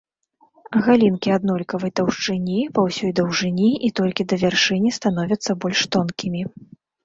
[0.85, 6.41] Галінкі аднолькавай таўшчыні па ўсёй даўжыні і толькі да вяршыні становяцца больш тонкімі.